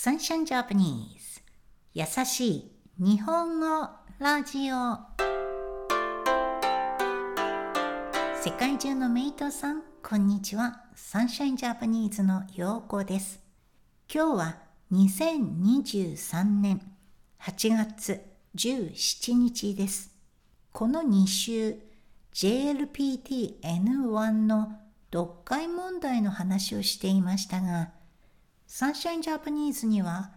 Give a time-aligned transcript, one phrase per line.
[0.00, 1.42] Sunshine Japanese.
[1.92, 3.88] 優しい日本語
[4.20, 4.96] ラジオ。
[8.40, 10.84] 世界中のメイトさんこんにちは。
[10.94, 13.40] Sunshine Japanese のようこです。
[14.08, 14.58] 今日は
[14.92, 16.80] 2023年
[17.42, 18.22] 8月
[18.54, 20.12] 17日です。
[20.70, 21.74] この2週
[22.34, 24.78] JLPT-N1 の
[25.12, 27.97] 読解問題の話をしていましたが
[28.70, 30.30] サンシャインジャパニーズには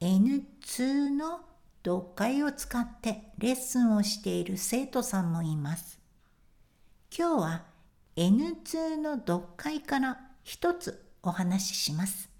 [0.00, 1.40] N2 の
[1.84, 6.00] 読解を使ってレッスンをしている生徒さんもいます。
[7.16, 7.64] 今日は
[8.16, 12.30] N2 の読解から一つお話しします。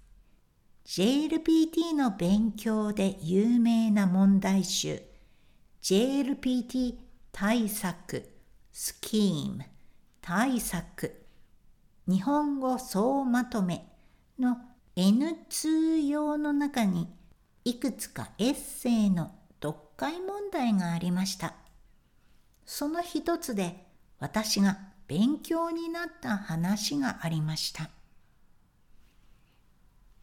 [0.87, 4.99] JLPT の勉強で有名な問題集
[5.83, 6.95] JLPT
[7.31, 8.31] 対策
[8.71, 9.63] スキーム
[10.21, 11.23] 対策
[12.07, 13.87] 日本語総まとめ
[14.39, 14.57] の
[14.95, 17.09] N2 用の中に
[17.65, 19.31] いくつかエッセイの
[19.61, 21.53] 読解問題がありました。
[22.65, 23.85] その一つで
[24.19, 27.89] 私が勉強になった話がありました。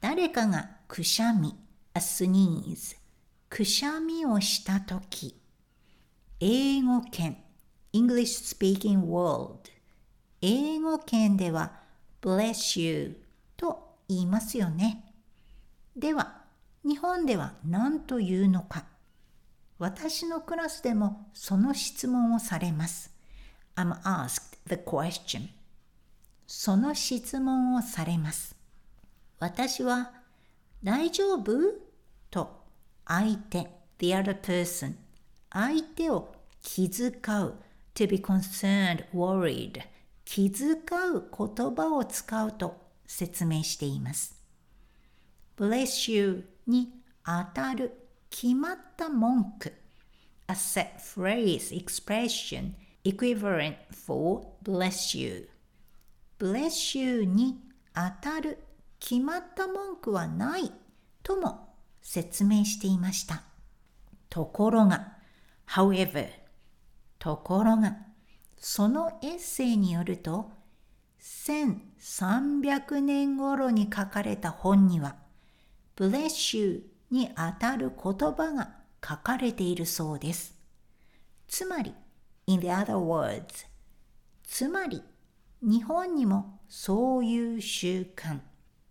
[0.00, 1.54] 誰かがくしゃみ、
[1.94, 2.96] a sneeze、
[3.48, 5.38] くしゃみをしたとき、
[6.40, 7.36] 英語圏、
[7.92, 9.58] English speaking world、
[10.40, 11.72] 英語圏では
[12.20, 13.21] bless you
[14.14, 15.14] 言いますよね。
[15.96, 16.42] では、
[16.84, 18.86] 日本では何というのか。
[19.78, 23.12] 私のクラスでもその質問をされます。
[23.76, 25.48] I'm asked the question.
[26.46, 28.54] その質問をされます。
[29.38, 30.12] 私は、
[30.84, 31.52] 大丈夫？
[32.30, 32.64] と
[33.06, 34.94] 相手、the other person、
[35.50, 37.54] 相手を気遣う、
[37.94, 39.82] to be concerned, worried、
[40.24, 40.76] 気遣
[41.12, 44.38] う言葉を使うと説明しています。
[45.56, 46.92] bless you に
[47.24, 47.92] 当たる
[48.30, 49.72] 決まった文句
[50.48, 52.72] a set phrase expression
[53.04, 55.48] equivalent for bless you
[56.38, 57.58] bless you に
[57.94, 58.58] 当たる
[58.98, 60.72] 決まった文句はない
[61.22, 61.68] とも
[62.00, 63.42] 説明していました。
[64.28, 65.14] ところが、
[65.68, 66.28] however、
[67.18, 67.96] ところが、
[68.58, 70.50] そのエッセイによると、
[71.22, 75.14] 1300年頃に書かれた本には
[75.94, 78.74] bless you にあたる言葉が
[79.06, 80.58] 書かれているそうです。
[81.46, 81.94] つまり、
[82.46, 83.66] in the other words
[84.42, 85.02] つまり、
[85.60, 88.40] 日本にもそういう習慣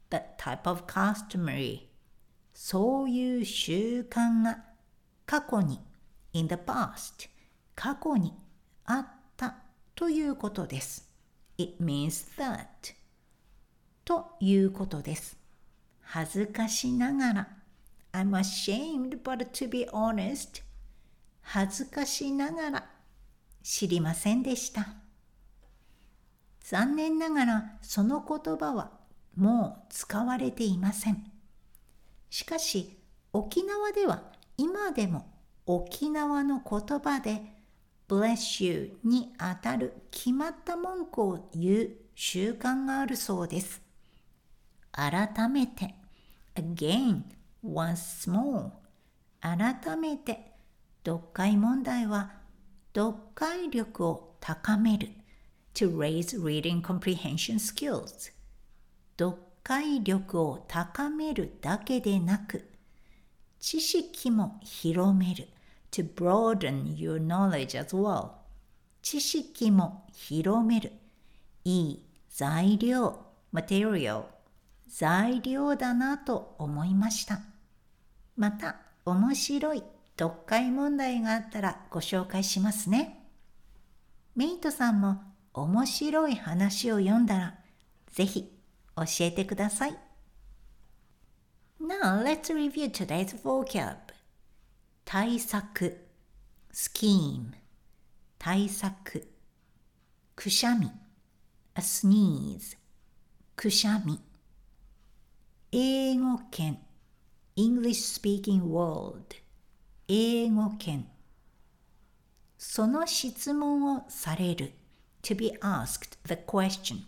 [0.10, 1.88] that type of customary
[2.54, 4.64] そういう習慣が
[5.26, 5.82] 過去に
[6.34, 7.30] in the past
[7.76, 8.34] 過去に
[8.86, 9.56] あった
[9.96, 11.11] ということです。
[11.62, 12.66] It means that
[14.04, 15.38] ということです。
[16.02, 17.48] 恥ずかしながら
[18.14, 20.64] I'm ashamed but to be honest
[21.44, 22.90] 恥ずかしながら
[23.62, 24.88] 知りませんでした。
[26.62, 28.92] 残念ながらその言葉は
[29.36, 31.32] もう使われていません。
[32.32, 32.98] しかし
[33.34, 34.24] 沖縄では
[34.58, 35.28] 今でも
[35.68, 37.61] 沖縄の言葉で
[38.12, 43.82] bless you にあたる決まった文句を言う習慣があるそうです。
[44.92, 45.96] 改めて
[46.56, 47.22] again,
[47.64, 48.72] once more
[49.40, 50.52] 改めて
[51.06, 52.34] 読解問題は
[52.94, 55.08] 読解力を高める。
[55.74, 58.34] to raise reading comprehension skills
[59.18, 62.70] 読解力を高めるだけでなく
[63.58, 65.48] 知識も広める。
[65.92, 68.32] To broaden your knowledge as well.
[69.02, 70.92] 知識も広める。
[71.64, 73.26] いい材料。
[73.54, 74.24] material
[74.88, 77.42] 材料だなと思いました。
[78.36, 79.84] また面白い。
[80.20, 83.26] 読解問題があったらご紹介しますね。
[84.36, 85.22] メイトさんも
[85.54, 87.56] 面白い話を読んだら
[88.12, 88.54] ぜひ
[88.96, 89.98] 教えてください。
[91.82, 94.11] Now let's review today's vocab.
[95.04, 96.08] 対策
[96.74, 97.52] scheme
[98.38, 99.28] 対策
[100.36, 100.92] くしゃみ
[101.76, 102.78] a sneeze
[103.56, 104.20] くしゃみ
[105.72, 106.80] 英語圏
[107.56, 109.36] English speaking world
[110.08, 111.08] 英語圏
[112.58, 114.74] その質問をされる
[115.22, 117.04] to be asked the question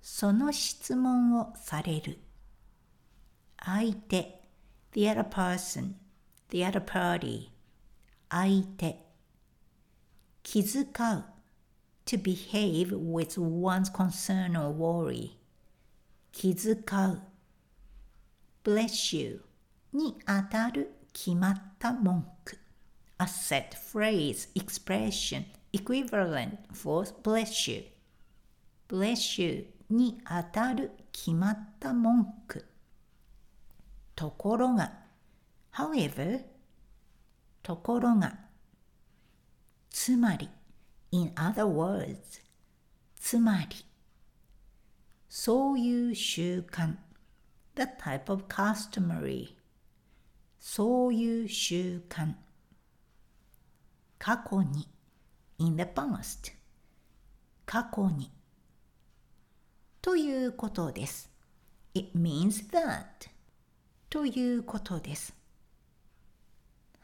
[0.00, 2.18] その質問をされる
[3.64, 4.42] 相手
[4.92, 6.01] the other person
[6.51, 7.49] the other party
[8.29, 9.05] 相手
[10.43, 11.25] 気遣う
[12.05, 15.31] to behave with one's concern or worry
[16.31, 17.21] 気遣う
[18.63, 19.41] bless you
[19.93, 22.59] にあたる決まった文句。
[23.17, 27.85] A set phrase, expression, equivalent for bless you.
[28.87, 32.63] bless you にあたる決まった文句。
[34.15, 34.91] ところが、
[35.72, 36.44] however,
[37.62, 38.38] ところが、
[39.90, 40.48] つまり、
[41.10, 42.42] in other words,
[43.16, 43.66] つまり、
[45.28, 46.96] そういう習慣
[47.74, 49.56] the type of customary
[50.58, 52.34] そういう習慣
[54.18, 54.86] 過去に
[55.58, 56.52] in the past
[57.64, 58.30] 過去に
[60.02, 61.30] ということです。
[61.94, 63.04] It means that
[64.10, 65.41] ということです。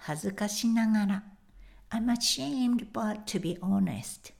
[0.08, 1.22] 恥ずかしながら
[1.90, 4.32] I'm ashamed but to be honest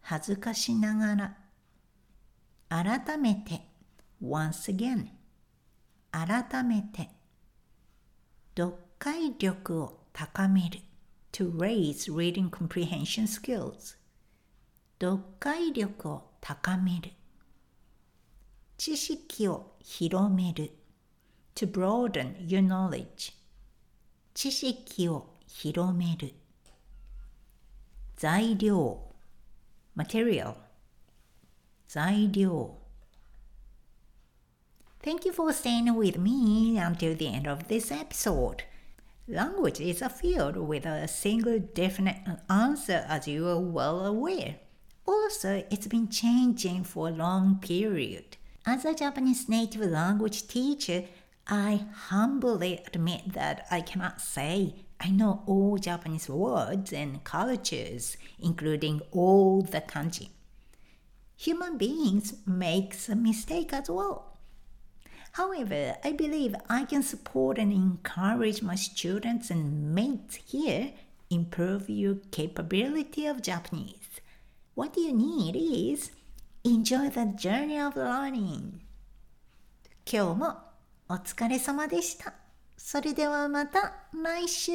[0.00, 1.36] 恥ずかしながら
[2.68, 3.60] 改めて
[4.20, 5.10] once again
[6.10, 7.10] 改めて
[8.58, 10.80] 読解力を高める
[11.30, 13.96] to raise reading comprehension skills
[15.00, 17.12] 読解力を高める
[18.76, 20.72] 知識を広める
[21.54, 23.45] to broaden your knowledge
[24.35, 26.33] 知識を広める
[28.15, 28.99] 材料
[29.95, 30.55] material
[31.87, 32.77] 材料
[35.03, 38.63] Thank you for staying with me until the end of this episode.
[39.27, 42.17] Language is a field with a single definite
[42.47, 44.57] answer, as you are well aware.
[45.07, 48.37] Also, it's been changing for a long period.
[48.63, 51.05] As a Japanese native language teacher,
[51.47, 59.01] I humbly admit that I cannot say I know all Japanese words and cultures, including
[59.11, 60.29] all the kanji.
[61.37, 64.37] Human beings make a mistake as well.
[65.31, 70.91] However, I believe I can support and encourage my students and mates here
[71.31, 74.19] improve your capability of Japanese.
[74.75, 76.11] What you need is
[76.63, 78.81] enjoy the journey of learning.
[80.05, 80.64] 今日も
[81.08, 82.34] お疲れ様でした。
[82.76, 84.72] それではまた来週